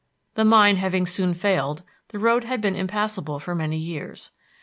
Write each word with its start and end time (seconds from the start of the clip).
The 0.33 0.43
mine 0.43 0.77
having 0.77 1.05
soon 1.05 1.35
failed, 1.35 1.83
the 2.07 2.17
road 2.17 2.43
had 2.43 2.59
been 2.59 2.75
impassable 2.75 3.39
for 3.39 3.53
many 3.53 3.77
years. 3.77 4.31